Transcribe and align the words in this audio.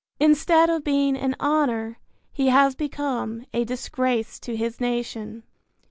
Instead 0.19 0.67
of 0.67 0.83
being 0.83 1.15
an 1.15 1.35
honor 1.39 1.99
he 2.33 2.47
has 2.47 2.73
become 2.73 3.45
a 3.53 3.63
disgrace 3.63 4.39
to 4.39 4.55
his 4.55 4.79
nation. 4.81 5.43